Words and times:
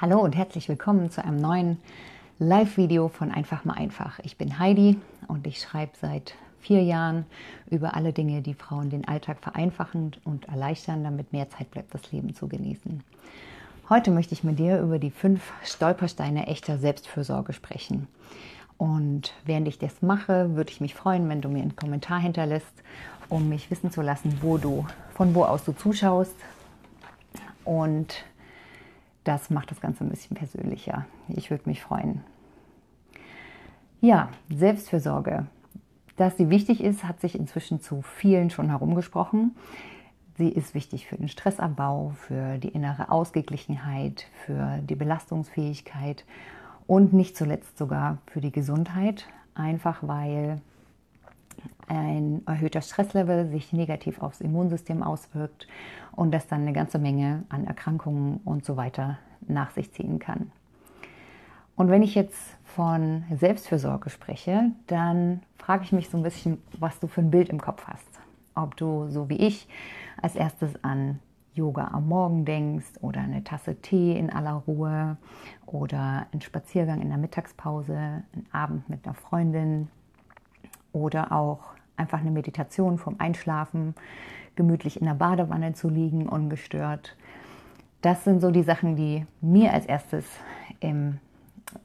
Hallo 0.00 0.18
und 0.20 0.34
herzlich 0.34 0.66
willkommen 0.70 1.10
zu 1.10 1.22
einem 1.22 1.36
neuen 1.36 1.76
Live-Video 2.38 3.08
von 3.08 3.30
Einfach 3.30 3.66
mal 3.66 3.74
einfach. 3.74 4.18
Ich 4.20 4.38
bin 4.38 4.58
Heidi 4.58 4.98
und 5.28 5.46
ich 5.46 5.60
schreibe 5.60 5.92
seit 6.00 6.36
vier 6.58 6.82
Jahren 6.82 7.26
über 7.70 7.94
alle 7.94 8.14
Dinge, 8.14 8.40
die 8.40 8.54
Frauen 8.54 8.88
den 8.88 9.06
Alltag 9.06 9.40
vereinfachen 9.42 10.12
und 10.24 10.48
erleichtern, 10.48 11.04
damit 11.04 11.34
mehr 11.34 11.50
Zeit 11.50 11.70
bleibt, 11.70 11.92
das 11.92 12.12
Leben 12.12 12.34
zu 12.34 12.48
genießen. 12.48 13.04
Heute 13.90 14.10
möchte 14.10 14.32
ich 14.32 14.42
mit 14.42 14.58
dir 14.58 14.80
über 14.80 14.98
die 14.98 15.10
fünf 15.10 15.52
Stolpersteine 15.64 16.46
echter 16.46 16.78
Selbstfürsorge 16.78 17.52
sprechen. 17.52 18.08
Und 18.78 19.34
während 19.44 19.68
ich 19.68 19.78
das 19.78 20.00
mache, 20.00 20.56
würde 20.56 20.70
ich 20.70 20.80
mich 20.80 20.94
freuen, 20.94 21.28
wenn 21.28 21.42
du 21.42 21.50
mir 21.50 21.60
einen 21.60 21.76
Kommentar 21.76 22.20
hinterlässt, 22.20 22.72
um 23.28 23.50
mich 23.50 23.70
wissen 23.70 23.90
zu 23.90 24.00
lassen, 24.00 24.38
wo 24.40 24.56
du, 24.56 24.86
von 25.12 25.34
wo 25.34 25.44
aus 25.44 25.62
du 25.62 25.72
zuschaust. 25.72 26.36
Und 27.66 28.24
das 29.30 29.48
macht 29.48 29.70
das 29.70 29.80
Ganze 29.80 30.02
ein 30.02 30.10
bisschen 30.10 30.36
persönlicher. 30.36 31.06
Ich 31.28 31.50
würde 31.50 31.68
mich 31.68 31.80
freuen. 31.80 32.24
Ja, 34.00 34.28
Selbstfürsorge. 34.52 35.46
Dass 36.16 36.36
sie 36.36 36.50
wichtig 36.50 36.82
ist, 36.82 37.04
hat 37.04 37.20
sich 37.20 37.38
inzwischen 37.38 37.80
zu 37.80 38.02
vielen 38.02 38.50
schon 38.50 38.70
herumgesprochen. 38.70 39.54
Sie 40.36 40.48
ist 40.48 40.74
wichtig 40.74 41.06
für 41.06 41.16
den 41.16 41.28
Stressabbau, 41.28 42.12
für 42.16 42.58
die 42.58 42.70
innere 42.70 43.12
Ausgeglichenheit, 43.12 44.26
für 44.44 44.80
die 44.82 44.96
Belastungsfähigkeit 44.96 46.24
und 46.88 47.12
nicht 47.12 47.36
zuletzt 47.36 47.78
sogar 47.78 48.18
für 48.26 48.40
die 48.40 48.50
Gesundheit, 48.50 49.28
einfach 49.54 49.98
weil 50.02 50.60
ein 51.90 52.42
erhöhter 52.46 52.80
Stresslevel 52.82 53.48
sich 53.48 53.72
negativ 53.72 54.22
aufs 54.22 54.40
Immunsystem 54.40 55.02
auswirkt 55.02 55.66
und 56.12 56.32
das 56.32 56.46
dann 56.46 56.62
eine 56.62 56.72
ganze 56.72 56.98
Menge 56.98 57.44
an 57.48 57.66
Erkrankungen 57.66 58.40
und 58.44 58.64
so 58.64 58.76
weiter 58.76 59.18
nach 59.46 59.70
sich 59.72 59.92
ziehen 59.92 60.18
kann. 60.18 60.52
Und 61.74 61.88
wenn 61.88 62.02
ich 62.02 62.14
jetzt 62.14 62.38
von 62.64 63.24
Selbstfürsorge 63.34 64.10
spreche, 64.10 64.70
dann 64.86 65.42
frage 65.58 65.82
ich 65.82 65.92
mich 65.92 66.10
so 66.10 66.16
ein 66.16 66.22
bisschen, 66.22 66.58
was 66.78 67.00
du 67.00 67.06
für 67.06 67.22
ein 67.22 67.30
Bild 67.30 67.48
im 67.48 67.60
Kopf 67.60 67.86
hast. 67.86 68.06
Ob 68.54 68.76
du, 68.76 69.08
so 69.08 69.28
wie 69.28 69.38
ich, 69.38 69.66
als 70.20 70.36
erstes 70.36 70.84
an 70.84 71.18
Yoga 71.54 71.88
am 71.88 72.06
Morgen 72.06 72.44
denkst 72.44 72.98
oder 73.00 73.22
eine 73.22 73.42
Tasse 73.42 73.80
Tee 73.80 74.16
in 74.16 74.30
aller 74.30 74.62
Ruhe 74.66 75.16
oder 75.66 76.26
einen 76.30 76.42
Spaziergang 76.42 77.00
in 77.00 77.08
der 77.08 77.18
Mittagspause, 77.18 77.96
einen 77.96 78.46
Abend 78.52 78.88
mit 78.88 79.04
einer 79.04 79.14
Freundin 79.14 79.88
oder 80.92 81.32
auch 81.32 81.60
einfach 82.00 82.20
eine 82.20 82.30
Meditation 82.30 82.98
vom 82.98 83.16
Einschlafen, 83.18 83.94
gemütlich 84.56 85.00
in 85.00 85.06
der 85.06 85.14
Badewanne 85.14 85.74
zu 85.74 85.88
liegen, 85.88 86.28
ungestört. 86.28 87.16
Das 88.02 88.24
sind 88.24 88.40
so 88.40 88.50
die 88.50 88.62
Sachen, 88.62 88.96
die 88.96 89.26
mir 89.40 89.72
als 89.72 89.86
erstes 89.86 90.24
im, 90.80 91.18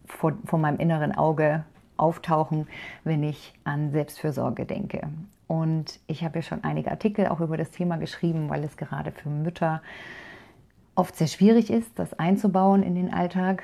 vor, 0.06 0.34
vor 0.46 0.58
meinem 0.58 0.80
inneren 0.80 1.14
Auge 1.14 1.66
auftauchen, 1.98 2.68
wenn 3.04 3.24
ich 3.24 3.54
an 3.64 3.92
Selbstfürsorge 3.92 4.66
denke. 4.66 5.08
Und 5.48 6.00
ich 6.08 6.24
habe 6.24 6.40
ja 6.40 6.42
schon 6.42 6.64
einige 6.64 6.90
Artikel 6.90 7.28
auch 7.28 7.40
über 7.40 7.58
das 7.58 7.72
Thema 7.72 7.98
geschrieben, 7.98 8.50
weil 8.50 8.64
es 8.64 8.78
gerade 8.78 9.12
für 9.12 9.30
Mütter 9.30 9.82
oft 10.96 11.16
sehr 11.16 11.28
schwierig 11.28 11.70
ist, 11.70 12.00
das 12.00 12.18
einzubauen 12.18 12.82
in 12.82 12.96
den 12.96 13.14
Alltag. 13.14 13.64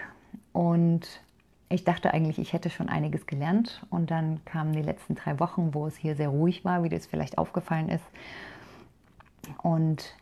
Und 0.54 1.22
ich 1.72 1.84
dachte 1.84 2.14
eigentlich, 2.14 2.38
ich 2.40 2.54
hätte 2.54 2.70
schon 2.70 2.90
einiges 2.90 3.26
gelernt. 3.26 3.86
Und 3.90 4.12
dann 4.12 4.44
kamen 4.46 4.74
die 4.74 4.82
letzten 4.82 5.16
drei 5.16 5.40
Wochen, 5.40 5.74
wo 5.74 5.88
es 5.88 5.96
hier 5.96 6.16
sehr 6.16 6.30
ruhig 6.30 6.66
war, 6.66 6.84
wie 6.84 6.90
das 6.90 7.06
vielleicht 7.06 7.38
aufgefallen 7.38 7.90
ist. 7.90 8.04
Und 9.62 10.16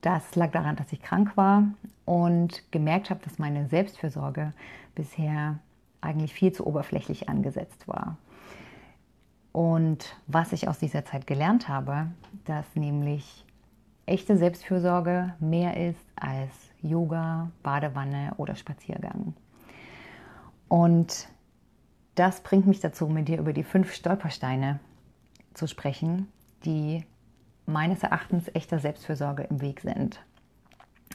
das 0.00 0.34
lag 0.34 0.50
daran, 0.50 0.76
dass 0.76 0.92
ich 0.92 1.02
krank 1.02 1.36
war 1.36 1.64
und 2.04 2.62
gemerkt 2.72 3.10
habe, 3.10 3.20
dass 3.22 3.38
meine 3.38 3.68
Selbstfürsorge 3.68 4.52
bisher 4.94 5.58
eigentlich 6.00 6.32
viel 6.32 6.52
zu 6.52 6.66
oberflächlich 6.66 7.28
angesetzt 7.28 7.86
war. 7.86 8.16
Und 9.52 10.16
was 10.26 10.52
ich 10.52 10.68
aus 10.68 10.78
dieser 10.78 11.04
Zeit 11.04 11.26
gelernt 11.26 11.68
habe, 11.68 12.06
dass 12.44 12.64
nämlich 12.74 13.44
echte 14.06 14.36
Selbstfürsorge 14.36 15.34
mehr 15.40 15.76
ist 15.88 16.00
als 16.16 16.50
Yoga, 16.82 17.50
Badewanne 17.62 18.32
oder 18.38 18.54
Spaziergang. 18.54 19.34
Und 20.70 21.26
das 22.14 22.42
bringt 22.42 22.68
mich 22.68 22.78
dazu, 22.78 23.08
mit 23.08 23.26
dir 23.26 23.38
über 23.40 23.52
die 23.52 23.64
fünf 23.64 23.92
Stolpersteine 23.92 24.78
zu 25.52 25.66
sprechen, 25.66 26.28
die 26.64 27.04
meines 27.66 28.04
Erachtens 28.04 28.48
echter 28.54 28.78
Selbstfürsorge 28.78 29.42
im 29.42 29.60
Weg 29.60 29.80
sind. 29.80 30.20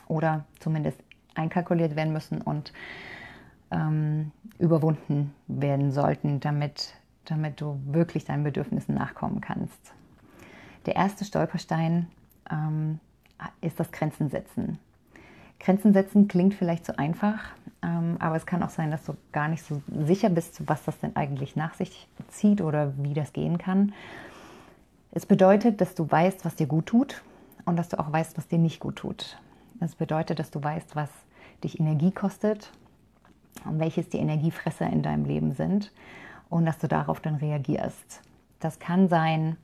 Oder 0.07 0.43
zumindest 0.59 1.01
einkalkuliert 1.35 1.95
werden 1.95 2.11
müssen 2.11 2.41
und 2.41 2.73
ähm, 3.71 4.33
überwunden 4.59 5.33
werden 5.47 5.93
sollten, 5.93 6.41
damit, 6.41 6.93
damit 7.23 7.61
du 7.61 7.79
wirklich 7.85 8.25
deinen 8.25 8.43
Bedürfnissen 8.43 8.93
nachkommen 8.93 9.39
kannst. 9.39 9.93
Der 10.85 10.97
erste 10.97 11.23
Stolperstein 11.23 12.07
ähm, 12.51 12.99
ist 13.61 13.79
das 13.79 13.93
Grenzen 13.93 14.29
setzen. 14.29 14.79
Grenzen 15.59 15.93
setzen 15.93 16.27
klingt 16.27 16.53
vielleicht 16.53 16.85
zu 16.85 16.97
einfach, 16.99 17.39
ähm, 17.81 18.17
aber 18.19 18.35
es 18.35 18.45
kann 18.45 18.63
auch 18.63 18.69
sein, 18.69 18.91
dass 18.91 19.05
du 19.05 19.15
gar 19.31 19.47
nicht 19.47 19.63
so 19.63 19.81
sicher 20.05 20.29
bist, 20.29 20.67
was 20.67 20.83
das 20.83 20.99
denn 20.99 21.15
eigentlich 21.15 21.55
nach 21.55 21.73
sich 21.73 22.07
zieht 22.27 22.61
oder 22.61 22.93
wie 22.97 23.13
das 23.13 23.33
gehen 23.33 23.57
kann. 23.57 23.93
Es 25.11 25.25
bedeutet, 25.25 25.81
dass 25.81 25.95
du 25.95 26.09
weißt, 26.09 26.45
was 26.45 26.55
dir 26.55 26.67
gut 26.67 26.87
tut 26.87 27.23
und 27.65 27.77
dass 27.77 27.89
du 27.89 27.99
auch 27.99 28.11
weißt, 28.11 28.37
was 28.37 28.47
dir 28.47 28.59
nicht 28.59 28.79
gut 28.79 28.97
tut. 28.97 29.37
Es 29.79 29.95
bedeutet, 29.95 30.39
dass 30.39 30.51
du 30.51 30.63
weißt, 30.63 30.95
was 30.95 31.09
dich 31.63 31.79
Energie 31.79 32.11
kostet 32.11 32.71
und 33.65 33.79
welches 33.79 34.09
die 34.09 34.17
Energiefresser 34.17 34.87
in 34.87 35.03
deinem 35.03 35.25
Leben 35.25 35.53
sind 35.53 35.91
und 36.49 36.65
dass 36.65 36.77
du 36.77 36.87
darauf 36.87 37.19
dann 37.19 37.35
reagierst. 37.35 38.21
Das 38.59 38.79
kann 38.79 39.09
sein, 39.09 39.57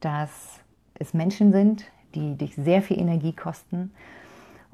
dass 0.00 0.60
es 0.94 1.14
Menschen 1.14 1.52
sind, 1.52 1.84
die 2.14 2.36
dich 2.36 2.54
sehr 2.54 2.82
viel 2.82 2.98
Energie 2.98 3.32
kosten 3.32 3.92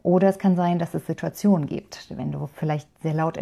oder 0.05 0.29
es 0.29 0.39
kann 0.39 0.55
sein, 0.55 0.79
dass 0.79 0.93
es 0.93 1.07
Situationen 1.07 1.67
gibt, 1.67 2.07
wenn 2.15 2.31
du 2.31 2.47
vielleicht 2.47 2.87
sehr 3.03 3.15
laut, 3.15 3.41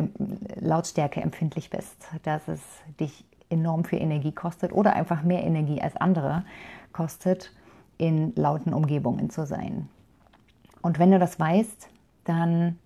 Lautstärke 0.61 1.21
empfindlich 1.21 1.71
bist, 1.71 1.97
dass 2.23 2.47
es 2.47 2.61
dich 3.01 3.25
enorm 3.51 3.85
viel 3.85 4.01
Energie 4.01 4.31
kostet 4.31 4.73
oder 4.73 4.95
einfach 4.95 5.25
mehr 5.25 5.43
Energie 5.43 5.83
als 5.83 5.97
andere 5.97 6.45
kostet, 6.93 7.53
in 7.99 8.33
lauten 8.37 8.73
Umgebungen 8.73 9.29
zu 9.29 9.45
sein. 9.45 9.89
Und 10.83 11.01
wenn 11.01 11.11
du 11.11 11.19
das 11.19 11.39
weißt, 11.41 11.89
dann 12.25 12.79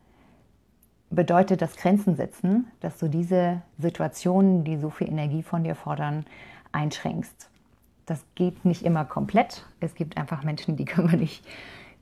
bedeutet 1.11 1.61
das 1.61 1.77
Grenzen 1.77 2.17
setzen, 2.17 2.69
dass 2.81 2.99
du 2.99 3.09
diese 3.09 3.61
Situationen, 3.79 4.65
die 4.65 4.79
so 4.79 4.89
viel 4.89 5.09
Energie 5.09 5.43
von 5.43 5.65
dir 5.65 5.75
fordern, 5.75 6.25
einschränkst. 6.73 7.51
Das 8.07 8.25
geht 8.37 8.65
nicht 8.65 8.85
immer 8.85 9.05
komplett. 9.05 9.67
Es 9.81 9.95
gibt 9.95 10.17
einfach 10.17 10.45
Menschen, 10.45 10.77
die 10.77 10.87
können 10.87 11.11
wir 11.11 11.19
nicht 11.19 11.45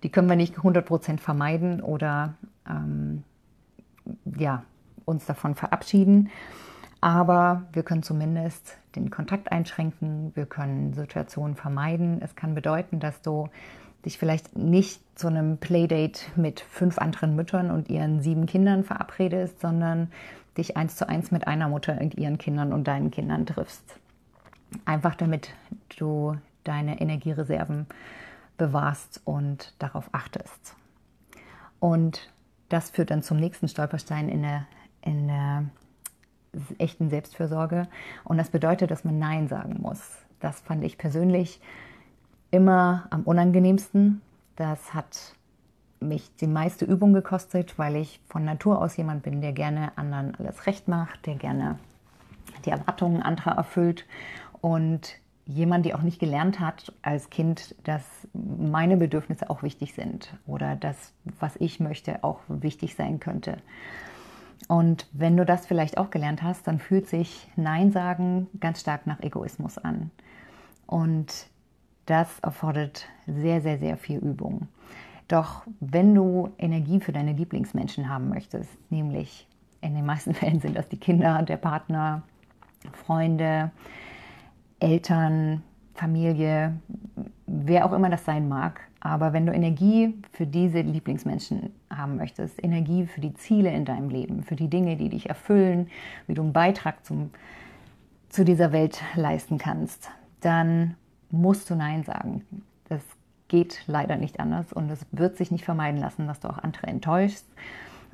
die 0.04 0.10
können 0.10 0.28
wir 0.28 0.36
nicht 0.36 0.56
100% 0.56 1.18
vermeiden 1.18 1.80
oder 1.80 2.34
ähm, 2.68 3.24
ja, 4.36 4.62
uns 5.06 5.24
davon 5.24 5.54
verabschieden. 5.54 6.30
Aber 7.00 7.64
wir 7.72 7.82
können 7.82 8.02
zumindest 8.02 8.76
den 8.96 9.10
Kontakt 9.10 9.50
einschränken, 9.50 10.32
wir 10.34 10.46
können 10.46 10.92
Situationen 10.92 11.56
vermeiden. 11.56 12.20
Es 12.22 12.36
kann 12.36 12.54
bedeuten, 12.54 13.00
dass 13.00 13.22
du 13.22 13.48
dich 14.04 14.18
vielleicht 14.18 14.56
nicht 14.56 15.00
zu 15.18 15.28
einem 15.28 15.56
Playdate 15.56 16.20
mit 16.36 16.60
fünf 16.60 16.98
anderen 16.98 17.34
Müttern 17.34 17.70
und 17.70 17.88
ihren 17.88 18.20
sieben 18.20 18.44
Kindern 18.44 18.84
verabredest, 18.84 19.60
sondern 19.60 20.10
dich 20.58 20.76
eins 20.76 20.96
zu 20.96 21.08
eins 21.08 21.30
mit 21.30 21.46
einer 21.46 21.68
Mutter 21.68 21.98
und 21.98 22.14
ihren 22.14 22.36
Kindern 22.36 22.74
und 22.74 22.86
deinen 22.86 23.10
Kindern 23.10 23.46
triffst. 23.46 23.98
Einfach 24.84 25.14
damit 25.14 25.54
du 25.98 26.36
deine 26.62 27.00
Energiereserven 27.00 27.86
bewahrst 28.56 29.20
und 29.24 29.74
darauf 29.78 30.08
achtest. 30.12 30.76
Und 31.80 32.32
das 32.68 32.90
führt 32.90 33.10
dann 33.10 33.22
zum 33.22 33.38
nächsten 33.38 33.68
Stolperstein 33.68 34.28
in 34.28 34.42
der, 34.42 34.66
in 35.02 35.28
der 35.28 35.64
echten 36.78 37.10
Selbstfürsorge. 37.10 37.88
Und 38.24 38.38
das 38.38 38.50
bedeutet, 38.50 38.90
dass 38.90 39.04
man 39.04 39.18
Nein 39.18 39.48
sagen 39.48 39.80
muss. 39.80 40.00
Das 40.40 40.60
fand 40.60 40.84
ich 40.84 40.98
persönlich 40.98 41.60
immer 42.50 43.06
am 43.10 43.22
unangenehmersten. 43.22 44.22
Das 44.56 44.94
hat 44.94 45.34
mich 46.00 46.34
die 46.36 46.46
meiste 46.46 46.84
Übung 46.84 47.12
gekostet, 47.12 47.78
weil 47.78 47.96
ich 47.96 48.20
von 48.28 48.44
Natur 48.44 48.80
aus 48.80 48.96
jemand 48.96 49.22
bin, 49.22 49.40
der 49.40 49.52
gerne 49.52 49.96
anderen 49.96 50.34
alles 50.36 50.66
recht 50.66 50.86
macht, 50.86 51.26
der 51.26 51.34
gerne 51.36 51.78
die 52.64 52.70
Erwartungen 52.70 53.22
anderer 53.22 53.52
erfüllt. 53.52 54.06
Und 54.60 55.18
jemand, 55.46 55.84
die 55.84 55.94
auch 55.94 56.02
nicht 56.02 56.18
gelernt 56.18 56.60
hat 56.60 56.92
als 57.02 57.30
Kind, 57.30 57.74
dass 57.84 58.02
meine 58.32 58.96
Bedürfnisse 58.96 59.50
auch 59.50 59.62
wichtig 59.62 59.94
sind 59.94 60.34
oder 60.46 60.76
dass, 60.76 61.12
was 61.38 61.56
ich 61.56 61.80
möchte, 61.80 62.24
auch 62.24 62.40
wichtig 62.48 62.94
sein 62.94 63.20
könnte. 63.20 63.58
Und 64.68 65.06
wenn 65.12 65.36
du 65.36 65.44
das 65.44 65.66
vielleicht 65.66 65.98
auch 65.98 66.10
gelernt 66.10 66.42
hast, 66.42 66.66
dann 66.66 66.78
fühlt 66.78 67.06
sich 67.06 67.48
Nein 67.56 67.92
sagen 67.92 68.48
ganz 68.60 68.80
stark 68.80 69.06
nach 69.06 69.20
Egoismus 69.20 69.76
an. 69.76 70.10
Und 70.86 71.48
das 72.06 72.38
erfordert 72.40 73.06
sehr, 73.26 73.60
sehr, 73.60 73.78
sehr 73.78 73.96
viel 73.96 74.18
Übung. 74.18 74.68
Doch 75.28 75.62
wenn 75.80 76.14
du 76.14 76.50
Energie 76.58 77.00
für 77.00 77.12
deine 77.12 77.32
Lieblingsmenschen 77.32 78.08
haben 78.08 78.28
möchtest, 78.28 78.70
nämlich 78.90 79.46
in 79.80 79.94
den 79.94 80.06
meisten 80.06 80.34
Fällen 80.34 80.60
sind 80.60 80.76
das 80.76 80.88
die 80.88 80.98
Kinder, 80.98 81.42
der 81.42 81.56
Partner, 81.56 82.22
Freunde, 82.92 83.70
Eltern, 84.84 85.62
Familie, 85.94 86.74
wer 87.46 87.86
auch 87.86 87.92
immer 87.92 88.10
das 88.10 88.24
sein 88.24 88.48
mag. 88.48 88.80
Aber 89.00 89.32
wenn 89.32 89.46
du 89.46 89.52
Energie 89.52 90.14
für 90.32 90.46
diese 90.46 90.80
Lieblingsmenschen 90.80 91.70
haben 91.90 92.16
möchtest, 92.16 92.62
Energie 92.62 93.06
für 93.06 93.20
die 93.20 93.34
Ziele 93.34 93.70
in 93.70 93.86
deinem 93.86 94.10
Leben, 94.10 94.42
für 94.42 94.56
die 94.56 94.68
Dinge, 94.68 94.96
die 94.96 95.08
dich 95.08 95.28
erfüllen, 95.28 95.88
wie 96.26 96.34
du 96.34 96.42
einen 96.42 96.52
Beitrag 96.52 97.04
zum, 97.04 97.30
zu 98.28 98.44
dieser 98.44 98.72
Welt 98.72 99.02
leisten 99.14 99.56
kannst, 99.56 100.10
dann 100.40 100.96
musst 101.30 101.70
du 101.70 101.74
Nein 101.74 102.04
sagen. 102.04 102.44
Das 102.88 103.02
geht 103.48 103.84
leider 103.86 104.16
nicht 104.16 104.38
anders 104.38 104.72
und 104.72 104.90
es 104.90 105.06
wird 105.12 105.36
sich 105.36 105.50
nicht 105.50 105.64
vermeiden 105.64 106.00
lassen, 106.00 106.26
dass 106.26 106.40
du 106.40 106.48
auch 106.48 106.58
andere 106.58 106.88
enttäuschst 106.88 107.46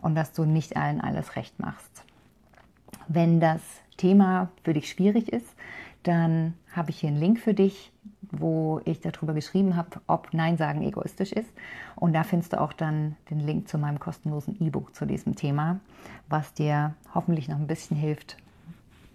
und 0.03 0.15
dass 0.15 0.33
du 0.33 0.45
nicht 0.45 0.77
allen 0.77 1.01
alles 1.01 1.35
recht 1.35 1.59
machst. 1.59 2.05
Wenn 3.09 3.41
das 3.41 3.61
Thema 3.97 4.51
für 4.63 4.73
dich 4.73 4.89
schwierig 4.89 5.33
ist, 5.33 5.55
dann 6.03 6.55
habe 6.73 6.91
ich 6.91 7.01
hier 7.01 7.09
einen 7.09 7.19
Link 7.19 7.41
für 7.41 7.55
dich, 7.55 7.93
wo 8.23 8.81
ich 8.85 9.01
darüber 9.01 9.35
geschrieben 9.35 9.77
habe, 9.77 10.01
ob 10.07 10.33
Nein 10.33 10.57
sagen 10.57 10.83
egoistisch 10.83 11.33
ist. 11.33 11.51
Und 11.97 12.13
da 12.13 12.23
findest 12.23 12.53
du 12.53 12.61
auch 12.61 12.73
dann 12.73 13.17
den 13.29 13.41
Link 13.41 13.69
zu 13.69 13.79
meinem 13.79 13.99
kostenlosen 13.99 14.57
E-Book 14.61 14.95
zu 14.95 15.05
diesem 15.05 15.35
Thema, 15.35 15.81
was 16.29 16.55
dir 16.55 16.95
hoffentlich 17.15 17.49
noch 17.49 17.59
ein 17.59 17.67
bisschen 17.67 17.97
hilft, 17.97 18.37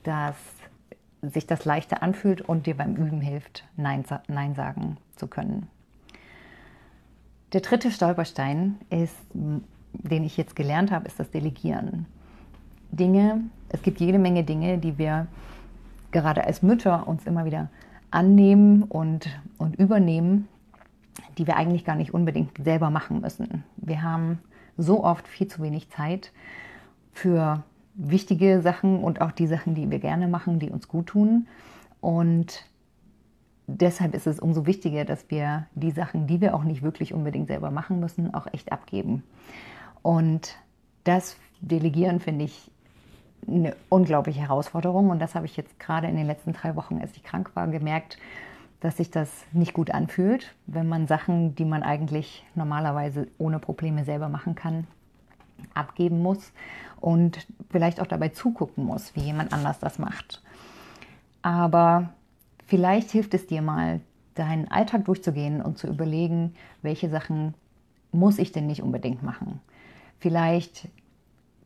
dass 0.04 0.36
sich 1.22 1.48
das 1.48 1.66
leichter 1.66 2.04
anfühlt 2.04 2.42
und 2.42 2.68
dir 2.68 2.76
beim 2.76 2.96
Üben 2.96 3.22
hilft, 3.22 3.64
Nein, 3.78 4.04
Nein 4.28 4.54
sagen 4.56 4.98
zu 5.16 5.28
können. 5.28 5.68
Der 7.54 7.62
dritte 7.62 7.90
Stolperstein 7.90 8.76
ist, 8.90 9.16
den 9.34 10.24
ich 10.24 10.36
jetzt 10.36 10.56
gelernt 10.56 10.92
habe, 10.92 11.08
ist 11.08 11.20
das 11.20 11.32
Delegieren. 11.32 12.06
Dinge, 12.92 13.42
es 13.70 13.82
gibt 13.82 14.00
jede 14.00 14.20
Menge 14.20 14.44
Dinge, 14.44 14.78
die 14.78 14.98
wir 14.98 15.28
gerade 16.16 16.46
als 16.46 16.62
Mütter 16.62 17.08
uns 17.10 17.28
immer 17.28 17.44
wieder 17.44 17.68
annehmen 18.10 18.84
und, 18.84 19.28
und 19.58 19.76
übernehmen, 19.76 20.48
die 21.38 21.46
wir 21.46 21.58
eigentlich 21.58 21.84
gar 21.84 21.98
nicht 21.98 22.14
unbedingt 22.14 22.52
selber 22.64 22.90
machen 22.90 23.20
müssen. 23.20 23.66
Wir 23.76 24.02
haben 24.02 24.40
so 24.78 25.04
oft 25.04 25.28
viel 25.28 25.48
zu 25.48 25.62
wenig 25.62 25.90
Zeit 25.90 26.32
für 27.12 27.64
wichtige 27.96 28.62
Sachen 28.62 29.04
und 29.04 29.20
auch 29.20 29.34
die 29.34 29.48
Sachen, 29.48 29.76
die 29.76 29.92
wir 29.92 30.00
gerne 30.00 30.30
machen, 30.30 30.58
die 30.60 30.70
uns 30.70 30.88
gut 30.88 31.08
tun. 31.08 31.48
Und 32.00 32.64
deshalb 33.68 34.16
ist 34.16 34.26
es 34.26 34.40
umso 34.40 34.66
wichtiger, 34.66 35.04
dass 35.04 35.30
wir 35.30 35.68
die 35.76 35.92
Sachen, 35.92 36.28
die 36.28 36.40
wir 36.40 36.56
auch 36.56 36.64
nicht 36.64 36.82
wirklich 36.82 37.14
unbedingt 37.14 37.48
selber 37.48 37.72
machen 37.72 38.00
müssen, 38.00 38.34
auch 38.34 38.48
echt 38.54 38.72
abgeben. 38.72 39.24
Und 40.02 40.56
das 41.04 41.36
Delegieren 41.60 42.22
finde 42.22 42.46
ich 42.46 42.72
eine 43.48 43.76
unglaubliche 43.90 44.42
Herausforderung. 44.42 45.10
Und 45.10 45.20
das 45.20 45.36
habe 45.36 45.46
ich 45.46 45.58
jetzt 45.58 45.80
gerade 45.80 46.08
in 46.08 46.16
den 46.16 46.28
letzten 46.28 46.54
drei 46.54 46.76
Wochen, 46.76 47.00
als 47.00 47.16
ich 47.16 47.24
krank 47.24 47.52
war, 47.56 47.68
gemerkt, 47.68 48.18
dass 48.80 48.98
sich 48.98 49.10
das 49.10 49.30
nicht 49.52 49.74
gut 49.74 49.92
anfühlt, 49.92 50.54
wenn 50.68 50.88
man 50.88 51.08
Sachen, 51.08 51.56
die 51.56 51.66
man 51.66 51.84
eigentlich 51.84 52.46
normalerweise 52.56 53.28
ohne 53.38 53.60
Probleme 53.60 54.06
selber 54.06 54.30
machen 54.30 54.56
kann, 54.56 54.86
abgeben 55.74 56.22
muss 56.22 56.52
und 57.00 57.48
vielleicht 57.70 58.00
auch 58.00 58.08
dabei 58.08 58.30
zugucken 58.30 58.86
muss, 58.86 59.16
wie 59.16 59.22
jemand 59.22 59.54
anders 59.54 59.80
das 59.80 59.98
macht. 59.98 60.42
Aber 61.42 62.10
vielleicht 62.66 63.12
hilft 63.12 63.34
es 63.34 63.48
dir 63.48 63.62
mal, 63.62 64.02
deinen 64.36 64.70
Alltag 64.70 65.06
durchzugehen 65.06 65.62
und 65.62 65.78
zu 65.78 65.88
überlegen, 65.88 66.54
welche 66.82 67.10
Sachen 67.10 67.54
muss 68.12 68.38
ich 68.38 68.52
denn 68.52 68.68
nicht 68.68 68.82
unbedingt 68.82 69.24
machen. 69.24 69.62
Vielleicht 70.20 70.90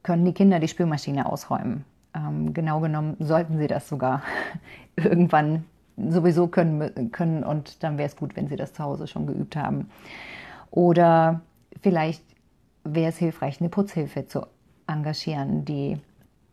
können 0.10 0.26
die 0.26 0.34
Kinder 0.34 0.60
die 0.60 0.68
Spülmaschine 0.68 1.28
ausräumen. 1.28 1.86
Ähm, 2.16 2.52
genau 2.52 2.80
genommen 2.80 3.16
sollten 3.20 3.60
sie 3.60 3.68
das 3.68 3.88
sogar 3.88 4.24
irgendwann 4.96 5.66
sowieso 5.98 6.48
können, 6.48 7.12
können 7.12 7.44
und 7.44 7.84
dann 7.84 8.00
wäre 8.00 8.10
es 8.10 8.16
gut, 8.16 8.36
wenn 8.36 8.48
sie 8.48 8.56
das 8.56 8.74
zu 8.74 8.84
Hause 8.84 9.06
schon 9.06 9.28
geübt 9.28 9.56
haben. 9.56 9.92
Oder 10.72 11.42
vielleicht 11.84 12.24
wäre 12.84 13.10
es 13.10 13.20
hilfreich, 13.20 13.60
eine 13.60 13.70
Putzhilfe 13.70 14.26
zu 14.26 14.48
engagieren, 14.88 15.64
die 15.64 16.00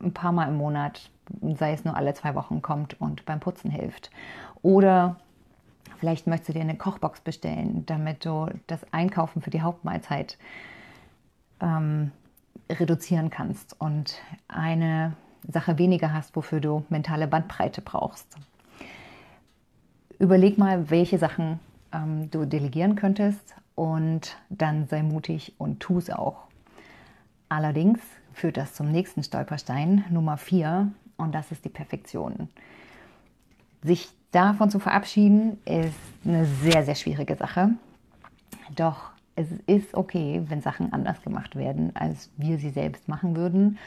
ein 0.02 0.12
paar 0.12 0.32
Mal 0.32 0.48
im 0.48 0.56
Monat, 0.56 1.10
sei 1.56 1.72
es 1.72 1.82
nur 1.82 1.96
alle 1.96 2.12
zwei 2.12 2.34
Wochen, 2.34 2.60
kommt 2.60 3.00
und 3.00 3.24
beim 3.24 3.40
Putzen 3.40 3.70
hilft. 3.70 4.10
Oder 4.60 5.16
vielleicht 5.96 6.26
möchtest 6.26 6.50
du 6.50 6.52
dir 6.52 6.60
eine 6.60 6.76
Kochbox 6.76 7.22
bestellen, 7.22 7.84
damit 7.86 8.26
du 8.26 8.50
das 8.66 8.84
Einkaufen 8.92 9.40
für 9.40 9.48
die 9.48 9.62
Hauptmahlzeit 9.62 10.36
ähm, 11.62 12.12
reduzieren 12.70 13.30
kannst 13.30 13.80
und 13.80 14.20
eine 14.48 15.14
Sache 15.48 15.78
weniger 15.78 16.12
hast, 16.12 16.34
wofür 16.36 16.60
du 16.60 16.84
mentale 16.88 17.26
Bandbreite 17.26 17.80
brauchst. 17.80 18.36
Überleg 20.18 20.58
mal, 20.58 20.90
welche 20.90 21.18
Sachen 21.18 21.60
ähm, 21.92 22.30
du 22.30 22.46
delegieren 22.46 22.96
könntest 22.96 23.54
und 23.74 24.36
dann 24.48 24.86
sei 24.88 25.02
mutig 25.02 25.54
und 25.58 25.80
tu 25.80 25.98
es 25.98 26.10
auch. 26.10 26.44
Allerdings 27.48 28.00
führt 28.32 28.56
das 28.56 28.74
zum 28.74 28.90
nächsten 28.90 29.22
Stolperstein, 29.22 30.04
Nummer 30.10 30.36
4, 30.36 30.90
und 31.16 31.34
das 31.34 31.52
ist 31.52 31.64
die 31.64 31.70
Perfektion. 31.70 32.48
Sich 33.82 34.08
davon 34.32 34.70
zu 34.70 34.78
verabschieden, 34.78 35.58
ist 35.64 35.94
eine 36.24 36.44
sehr, 36.44 36.84
sehr 36.84 36.94
schwierige 36.94 37.36
Sache. 37.36 37.70
Doch 38.74 39.12
es 39.36 39.48
ist 39.66 39.94
okay, 39.94 40.42
wenn 40.48 40.62
Sachen 40.62 40.92
anders 40.92 41.22
gemacht 41.22 41.56
werden, 41.56 41.94
als 41.94 42.30
wir 42.36 42.58
sie 42.58 42.70
selbst 42.70 43.06
machen 43.06 43.36
würden, 43.36 43.78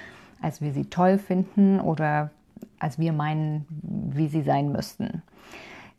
als 0.41 0.61
wir 0.61 0.71
sie 0.71 0.85
toll 0.85 1.17
finden 1.17 1.79
oder 1.79 2.29
als 2.77 2.99
wir 2.99 3.11
meinen, 3.11 3.65
wie 3.69 4.27
sie 4.27 4.43
sein 4.43 4.71
müssten. 4.71 5.23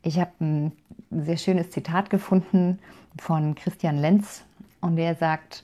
Ich 0.01 0.19
habe 0.19 0.31
ein 0.39 0.71
sehr 1.11 1.37
schönes 1.37 1.69
Zitat 1.69 2.09
gefunden 2.09 2.79
von 3.19 3.53
Christian 3.55 3.97
Lenz 3.97 4.43
und 4.79 4.95
der 4.95 5.15
sagt, 5.15 5.63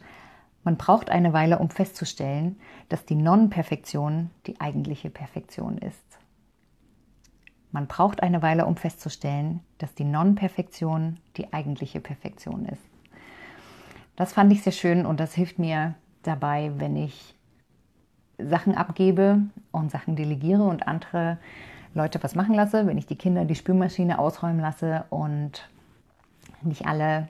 man 0.64 0.76
braucht 0.76 1.10
eine 1.10 1.32
Weile, 1.32 1.60
um 1.60 1.70
festzustellen, 1.70 2.58
dass 2.90 3.06
die 3.06 3.16
Non-Perfektion 3.16 4.30
die 4.48 4.60
eigentliche 4.60 5.10
Perfektion 5.10 5.78
ist. 5.78 6.04
Man 7.72 7.88
braucht 7.88 8.22
eine 8.22 8.42
Weile, 8.42 8.66
um 8.66 8.76
festzustellen, 8.76 9.62
dass 9.78 9.94
die 9.96 10.04
Non-Perfektion 10.04 11.20
die 11.38 11.54
eigentliche 11.54 12.00
Perfektion 12.00 12.66
ist. 12.66 12.82
Das 14.18 14.34
fand 14.34 14.52
ich 14.52 14.64
sehr 14.64 14.74
schön 14.74 15.06
und 15.06 15.20
das 15.20 15.36
hilft 15.36 15.60
mir 15.60 15.94
dabei, 16.24 16.72
wenn 16.78 16.96
ich 16.96 17.36
Sachen 18.40 18.76
abgebe 18.76 19.42
und 19.72 19.92
Sachen 19.92 20.16
delegiere 20.16 20.64
und 20.64 20.88
andere 20.88 21.38
Leute 21.94 22.22
was 22.24 22.34
machen 22.34 22.56
lasse, 22.56 22.88
wenn 22.88 22.98
ich 22.98 23.06
die 23.06 23.16
Kinder 23.16 23.46
die 23.46 23.56
Spülmaschine 23.56 24.18
ausräumen 24.18 24.60
lasse 24.60 25.06
und 25.12 25.70
nicht 26.62 26.88
alle 26.88 27.30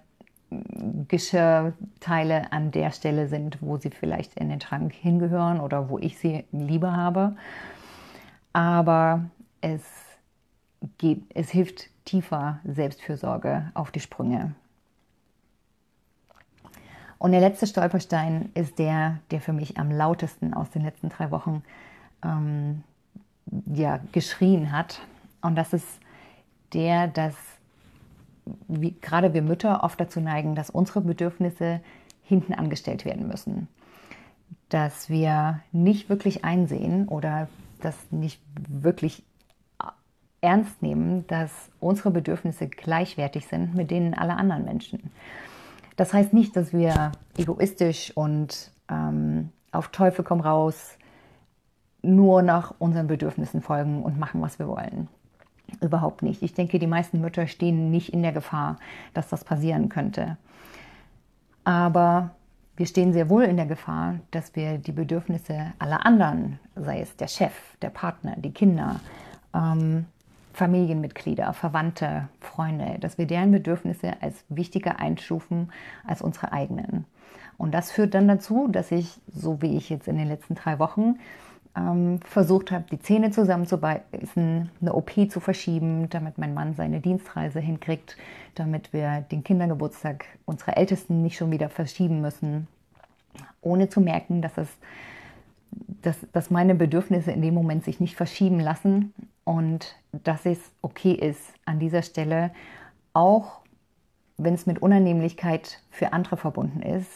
Geschirrteile 1.10 2.54
an 2.54 2.72
der 2.72 2.92
Stelle 2.92 3.28
sind, 3.28 3.58
wo 3.62 3.76
sie 3.76 3.90
vielleicht 3.90 4.36
in 4.40 4.48
den 4.48 4.62
Schrank 4.62 4.94
hingehören 4.94 5.60
oder 5.60 5.90
wo 5.90 6.00
ich 6.00 6.18
sie 6.18 6.46
lieber 6.54 6.96
habe. 6.96 7.36
Aber 8.54 9.26
es, 9.60 9.84
geht, 10.98 11.24
es 11.34 11.50
hilft 11.50 11.90
tiefer 12.06 12.60
Selbstfürsorge 12.64 13.72
auf 13.74 13.92
die 13.92 14.00
Sprünge. 14.00 14.56
Und 17.20 17.32
der 17.32 17.42
letzte 17.42 17.68
Stolperstein 17.68 18.50
ist 18.54 18.80
der, 18.80 19.20
der 19.32 19.42
für 19.42 19.54
mich 19.54 19.78
am 19.78 19.92
lautesten 19.92 20.54
aus 20.54 20.70
den 20.70 20.84
letzten 20.84 21.10
drei 21.10 21.32
Wochen 21.32 21.64
ähm, 22.24 22.84
ja, 23.74 24.00
geschrien 24.12 24.72
hat. 24.72 25.02
Und 25.42 25.56
das 25.56 25.74
ist 25.74 25.88
der, 26.74 27.08
dass 27.08 27.36
wie, 28.68 28.96
gerade 29.02 29.34
wir 29.34 29.42
Mütter 29.42 29.84
oft 29.84 30.00
dazu 30.00 30.20
neigen, 30.20 30.56
dass 30.56 30.70
unsere 30.70 31.02
Bedürfnisse 31.02 31.82
hinten 32.24 32.54
angestellt 32.54 33.06
werden 33.06 33.28
müssen. 33.28 33.68
Dass 34.70 35.10
wir 35.10 35.62
nicht 35.72 36.10
wirklich 36.10 36.44
einsehen 36.44 37.08
oder 37.08 37.48
das 37.82 37.96
nicht 38.12 38.42
wirklich 38.70 39.24
ernst 40.42 40.82
nehmen, 40.82 41.26
dass 41.28 41.52
unsere 41.80 42.12
Bedürfnisse 42.12 42.68
gleichwertig 42.68 43.48
sind 43.48 43.76
mit 43.76 43.92
denen 43.92 44.14
aller 44.14 44.38
anderen 44.38 44.66
Menschen. 44.66 45.12
Das 45.98 46.14
heißt 46.14 46.32
nicht, 46.32 46.56
dass 46.56 46.72
wir 46.72 47.12
egoistisch 47.38 48.16
und 48.16 48.72
ähm, 48.90 49.50
auf 49.72 49.90
Teufel 49.90 50.24
komm 50.24 50.40
raus 50.40 50.98
nur 52.02 52.42
nach 52.44 52.74
unseren 52.80 53.08
Bedürfnissen 53.08 53.62
folgen 53.62 54.04
und 54.04 54.18
machen, 54.18 54.42
was 54.42 54.60
wir 54.60 54.68
wollen. 54.68 55.10
Überhaupt 55.82 56.22
nicht. 56.22 56.44
Ich 56.44 56.54
denke, 56.54 56.80
die 56.80 56.88
meisten 56.88 57.20
Mütter 57.20 57.48
stehen 57.48 57.92
nicht 57.92 58.14
in 58.14 58.22
der 58.22 58.32
Gefahr, 58.32 58.78
dass 59.14 59.28
das 59.28 59.44
passieren 59.44 59.90
könnte. 59.90 60.38
Aber 61.66 62.30
wir 62.78 62.86
stehen 62.86 63.12
sehr 63.12 63.28
wohl 63.28 63.44
in 63.44 63.58
der 63.58 63.66
Gefahr, 63.66 64.20
dass 64.32 64.56
wir 64.56 64.78
die 64.78 64.94
Bedürfnisse 64.94 65.74
aller 65.80 66.06
anderen, 66.06 66.60
sei 66.76 67.02
es 67.02 67.18
der 67.18 67.28
Chef, 67.28 67.54
der 67.82 67.90
Partner, 67.90 68.36
die 68.38 68.54
Kinder, 68.54 69.02
ähm, 69.54 70.06
Familienmitglieder, 70.58 71.54
Verwandte, 71.54 72.30
Freunde, 72.40 72.98
dass 73.00 73.20
wir 73.20 73.28
deren 73.28 73.52
Bedürfnisse 73.52 74.14
als 74.22 74.44
wichtiger 74.50 75.00
einstufen 75.00 75.72
als 76.04 76.24
unsere 76.24 76.52
eigenen. 76.52 77.06
Und 77.60 77.76
das 77.76 77.92
führt 77.92 78.16
dann 78.16 78.28
dazu, 78.28 78.68
dass 78.68 78.92
ich, 78.92 79.20
so 79.32 79.62
wie 79.62 79.78
ich 79.78 79.92
jetzt 79.92 80.08
in 80.08 80.18
den 80.18 80.28
letzten 80.28 80.56
drei 80.56 80.80
Wochen, 80.80 81.20
ähm, 81.76 82.22
versucht 82.22 82.72
habe, 82.72 82.86
die 82.92 82.98
Zähne 82.98 83.30
zusammenzubeißen, 83.30 84.72
eine 84.82 84.94
OP 84.96 85.30
zu 85.30 85.40
verschieben, 85.40 86.10
damit 86.10 86.40
mein 86.40 86.56
Mann 86.56 86.74
seine 86.74 87.02
Dienstreise 87.02 87.60
hinkriegt, 87.60 88.18
damit 88.56 88.94
wir 88.94 89.26
den 89.32 89.44
Kindergeburtstag 89.44 90.26
unserer 90.46 90.76
Ältesten 90.76 91.22
nicht 91.22 91.38
schon 91.38 91.52
wieder 91.52 91.70
verschieben 91.70 92.20
müssen, 92.20 92.68
ohne 93.62 93.90
zu 93.90 94.02
merken, 94.02 94.42
dass 94.42 94.58
es 94.58 94.70
dass, 96.02 96.18
dass 96.32 96.50
meine 96.50 96.74
Bedürfnisse 96.74 97.32
in 97.32 97.44
dem 97.44 97.54
Moment 97.54 97.84
sich 97.84 98.00
nicht 98.00 98.16
verschieben 98.16 98.60
lassen 98.60 99.14
und 99.48 99.96
dass 100.12 100.46
es 100.46 100.60
okay 100.82 101.14
ist, 101.14 101.54
an 101.64 101.80
dieser 101.80 102.02
Stelle 102.02 102.52
auch, 103.14 103.62
wenn 104.36 104.54
es 104.54 104.66
mit 104.66 104.80
Unannehmlichkeit 104.82 105.82
für 105.90 106.12
andere 106.12 106.36
verbunden 106.36 106.82
ist, 106.82 107.10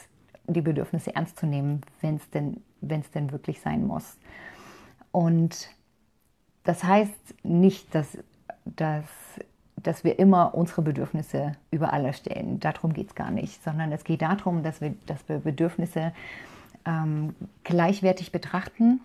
die 0.47 0.61
Bedürfnisse 0.61 1.13
ernst 1.13 1.37
zu 1.37 1.45
nehmen, 1.45 1.81
wenn 1.99 2.15
es 2.15 2.29
denn, 2.29 2.63
denn 2.79 3.31
wirklich 3.33 3.59
sein 3.59 3.85
muss. 3.85 4.17
Und 5.11 5.71
das 6.63 6.85
heißt 6.85 7.43
nicht, 7.43 7.93
dass, 7.93 8.17
dass, 8.63 9.03
dass 9.75 10.05
wir 10.05 10.17
immer 10.17 10.55
unsere 10.55 10.83
Bedürfnisse 10.83 11.57
über 11.69 11.91
alle 11.91 12.13
stellen. 12.13 12.61
Darum 12.61 12.93
geht 12.93 13.09
es 13.09 13.15
gar 13.15 13.31
nicht, 13.31 13.61
sondern 13.61 13.91
es 13.91 14.05
geht 14.05 14.21
darum, 14.21 14.63
dass 14.63 14.79
wir, 14.79 14.95
dass 15.05 15.27
wir 15.27 15.39
Bedürfnisse 15.39 16.13
ähm, 16.85 17.35
gleichwertig 17.65 18.31
betrachten 18.31 19.01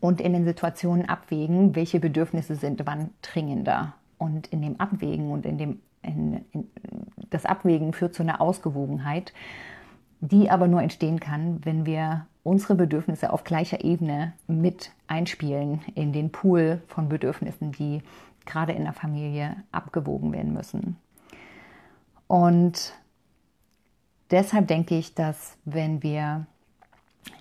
und 0.00 0.20
in 0.20 0.32
den 0.32 0.44
Situationen 0.44 1.08
abwägen, 1.08 1.74
welche 1.74 2.00
Bedürfnisse 2.00 2.56
sind 2.56 2.82
wann 2.86 3.10
dringender. 3.22 3.94
Und 4.18 4.48
in 4.48 4.62
dem 4.62 4.78
Abwägen 4.78 5.30
und 5.30 5.46
in 5.46 5.58
dem 5.58 5.80
in, 6.02 6.44
in, 6.52 6.68
das 7.30 7.46
Abwägen 7.46 7.92
führt 7.92 8.14
zu 8.14 8.22
einer 8.22 8.40
Ausgewogenheit, 8.40 9.32
die 10.20 10.50
aber 10.50 10.68
nur 10.68 10.82
entstehen 10.82 11.20
kann, 11.20 11.64
wenn 11.64 11.86
wir 11.86 12.26
unsere 12.42 12.74
Bedürfnisse 12.74 13.32
auf 13.32 13.44
gleicher 13.44 13.84
Ebene 13.84 14.32
mit 14.46 14.92
einspielen 15.06 15.80
in 15.94 16.12
den 16.12 16.32
Pool 16.32 16.82
von 16.86 17.08
Bedürfnissen, 17.08 17.72
die 17.72 18.02
gerade 18.46 18.72
in 18.72 18.84
der 18.84 18.92
Familie 18.92 19.56
abgewogen 19.72 20.32
werden 20.32 20.52
müssen. 20.52 20.96
Und 22.26 22.94
deshalb 24.30 24.68
denke 24.68 24.96
ich, 24.96 25.14
dass 25.14 25.56
wenn 25.64 26.02
wir 26.02 26.46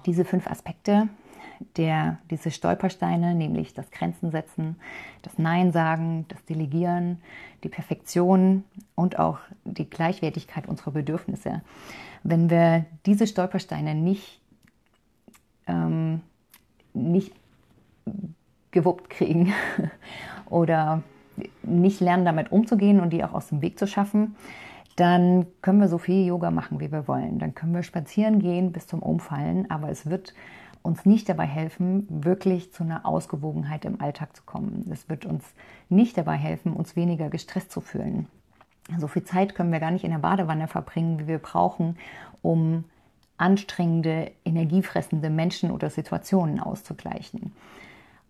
diese 0.06 0.26
fünf 0.26 0.48
Aspekte 0.48 1.08
der, 1.78 2.20
diese 2.30 2.52
Stolpersteine, 2.52 3.36
nämlich 3.36 3.74
das 3.74 3.92
Grenzen 3.92 4.32
setzen, 4.32 4.78
das 5.22 5.38
Nein 5.38 5.72
sagen, 5.72 6.26
das 6.30 6.44
Delegieren, 6.46 7.22
die 7.64 7.70
Perfektion 7.70 8.64
und 8.96 9.20
auch 9.20 9.40
die 9.66 9.90
Gleichwertigkeit 9.90 10.68
unserer 10.68 10.92
Bedürfnisse. 10.92 11.62
Wenn 12.24 12.50
wir 12.50 12.86
diese 13.06 13.28
Stolpersteine 13.28 13.96
nicht, 13.96 14.42
ähm, 15.68 16.22
nicht 16.94 17.34
gewuppt 18.72 19.10
kriegen 19.10 19.54
oder 20.50 21.04
nicht 21.64 22.00
lernen, 22.00 22.26
damit 22.26 22.52
umzugehen 22.52 23.00
und 23.00 23.12
die 23.12 23.24
auch 23.24 23.34
aus 23.34 23.50
dem 23.50 23.62
Weg 23.62 23.80
zu 23.80 23.88
schaffen, 23.88 24.36
dann 24.96 25.46
können 25.62 25.80
wir 25.80 25.88
so 25.88 25.98
viel 25.98 26.26
Yoga 26.26 26.52
machen, 26.52 26.82
wie 26.82 26.92
wir 26.92 27.08
wollen. 27.08 27.40
Dann 27.40 27.56
können 27.56 27.74
wir 27.74 27.84
spazieren 27.84 28.40
gehen 28.40 28.74
bis 28.74 28.86
zum 28.86 29.02
Umfallen, 29.02 29.70
aber 29.72 29.90
es 29.90 30.10
wird 30.10 30.34
uns 30.82 31.06
nicht 31.06 31.30
dabei 31.30 31.46
helfen, 31.46 32.08
wirklich 32.10 32.74
zu 32.74 32.84
einer 32.84 33.06
Ausgewogenheit 33.06 33.86
im 33.86 34.02
Alltag 34.02 34.36
zu 34.36 34.44
kommen. 34.44 34.90
Es 34.92 35.10
wird 35.10 35.26
uns 35.26 35.44
nicht 35.90 36.18
dabei 36.18 36.36
helfen, 36.36 36.74
uns 36.74 36.96
weniger 36.96 37.30
gestresst 37.30 37.72
zu 37.72 37.82
fühlen. 37.82 38.28
So 38.98 39.08
viel 39.08 39.24
Zeit 39.24 39.56
können 39.56 39.72
wir 39.72 39.80
gar 39.80 39.92
nicht 39.92 40.04
in 40.04 40.12
der 40.12 40.20
Badewanne 40.20 40.68
verbringen, 40.68 41.20
wie 41.20 41.28
wir 41.28 41.38
brauchen, 41.38 41.98
um 42.42 42.86
anstrengende, 43.38 44.32
energiefressende 44.46 45.30
Menschen 45.30 45.72
oder 45.72 45.90
Situationen 45.90 46.60
auszugleichen. 46.60 47.54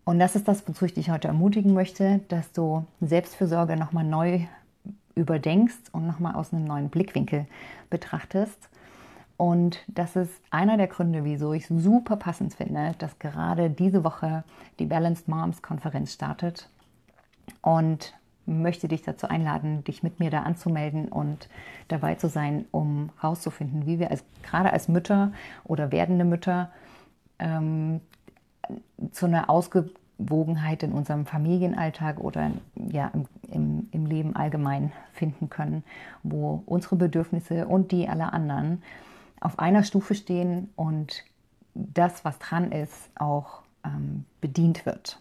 Und 0.03 0.19
das 0.19 0.35
ist 0.35 0.47
das, 0.47 0.67
wozu 0.67 0.85
ich 0.85 0.93
dich 0.93 1.09
heute 1.11 1.27
ermutigen 1.27 1.73
möchte, 1.73 2.21
dass 2.29 2.51
du 2.51 2.85
Selbstfürsorge 2.99 3.77
nochmal 3.77 4.03
neu 4.03 4.41
überdenkst 5.15 5.89
und 5.91 6.07
nochmal 6.07 6.35
aus 6.35 6.53
einem 6.53 6.65
neuen 6.65 6.89
Blickwinkel 6.89 7.45
betrachtest. 7.89 8.68
Und 9.39 9.85
das 9.87 10.17
ist 10.17 10.33
einer 10.51 10.75
der 10.75 10.87
Gründe, 10.87 11.23
wieso 11.23 11.53
ich 11.53 11.65
super 11.65 12.17
passend 12.17 12.53
finde, 12.53 12.91
dass 12.97 13.19
gerade 13.19 13.69
diese 13.69 14.03
Woche 14.03 14.43
die 14.79 14.85
Balanced 14.85 15.29
Moms 15.29 15.61
Konferenz 15.61 16.11
startet. 16.11 16.69
Und 17.61 18.13
möchte 18.45 18.89
dich 18.89 19.01
dazu 19.01 19.29
einladen, 19.29 19.85
dich 19.85 20.03
mit 20.03 20.19
mir 20.19 20.29
da 20.29 20.41
anzumelden 20.41 21.07
und 21.07 21.47
dabei 21.87 22.15
zu 22.15 22.27
sein, 22.27 22.65
um 22.71 23.11
herauszufinden, 23.21 23.85
wie 23.85 23.97
wir 23.97 24.11
als, 24.11 24.25
gerade 24.43 24.73
als 24.73 24.89
Mütter 24.89 25.31
oder 25.63 25.93
werdende 25.93 26.25
Mütter 26.25 26.69
ähm, 27.37 28.01
zu 29.11 29.25
einer 29.25 29.49
ausge 29.49 29.89
Wogenheit 30.17 30.83
in 30.83 30.91
unserem 30.91 31.25
Familienalltag 31.25 32.19
oder 32.19 32.51
ja, 32.75 33.09
im, 33.13 33.25
im, 33.49 33.87
im, 33.91 34.05
Leben 34.05 34.35
allgemein 34.35 34.91
finden 35.13 35.49
können, 35.49 35.85
wo 36.23 36.61
unsere 36.65 36.97
Bedürfnisse 36.97 37.67
und 37.67 37.93
die 37.93 38.09
aller 38.09 38.33
anderen 38.33 38.83
auf 39.41 39.59
einer 39.59 39.83
Stufe 39.83 40.15
stehen 40.15 40.69
und 40.75 41.23
das, 41.73 42.25
was 42.25 42.39
dran 42.39 42.71
ist, 42.71 43.09
auch 43.15 43.61
ähm, 43.85 44.25
bedient 44.41 44.85
wird. 44.85 45.19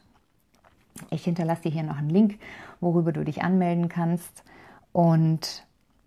Ich 1.10 1.24
hinterlasse 1.24 1.62
dir 1.62 1.70
hier 1.70 1.82
noch 1.84 1.98
einen 1.98 2.10
Link, 2.10 2.38
worüber 2.80 3.12
du 3.12 3.24
dich 3.24 3.42
anmelden 3.42 3.88
kannst. 3.88 4.42
Und 4.92 5.64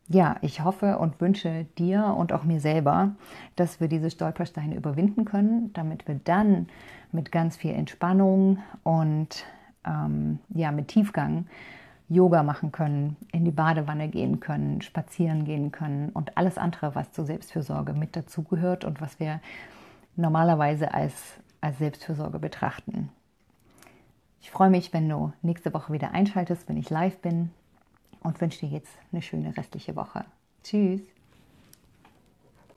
ja, 0.09 0.35
ich 0.41 0.63
hoffe 0.63 0.97
und 0.97 1.21
wünsche 1.21 1.65
dir 1.77 2.15
und 2.17 2.33
auch 2.33 2.43
mir 2.43 2.59
selber, 2.59 3.15
dass 3.55 3.79
wir 3.79 3.87
diese 3.87 4.11
Stolpersteine 4.11 4.75
überwinden 4.75 5.23
können, 5.23 5.71
damit 5.73 6.07
wir 6.07 6.19
dann 6.23 6.67
mit 7.13 7.31
ganz 7.31 7.55
viel 7.55 7.71
Entspannung 7.71 8.59
und 8.83 9.45
ähm, 9.85 10.39
ja, 10.49 10.71
mit 10.71 10.89
Tiefgang 10.89 11.45
Yoga 12.11 12.43
machen 12.43 12.73
können, 12.73 13.15
in 13.31 13.45
die 13.45 13.51
Badewanne 13.51 14.09
gehen 14.09 14.41
können, 14.41 14.81
spazieren 14.81 15.45
gehen 15.45 15.71
können 15.71 16.09
und 16.09 16.37
alles 16.37 16.57
andere, 16.57 16.93
was 16.93 17.13
zur 17.13 17.25
Selbstfürsorge 17.25 17.93
mit 17.93 18.17
dazugehört 18.17 18.83
und 18.83 18.99
was 18.99 19.19
wir 19.19 19.39
normalerweise 20.17 20.93
als, 20.93 21.13
als 21.61 21.77
Selbstfürsorge 21.77 22.37
betrachten. 22.37 23.09
Ich 24.41 24.51
freue 24.51 24.69
mich, 24.69 24.91
wenn 24.91 25.07
du 25.07 25.31
nächste 25.41 25.73
Woche 25.73 25.93
wieder 25.93 26.11
einschaltest, 26.11 26.67
wenn 26.67 26.77
ich 26.77 26.89
live 26.89 27.17
bin 27.19 27.51
und 28.21 28.41
wünsche 28.41 28.65
dir 28.65 28.69
jetzt 28.69 28.91
eine 29.13 29.21
schöne 29.21 29.55
restliche 29.55 29.95
Woche. 29.95 30.25
Tschüss. 30.63 31.01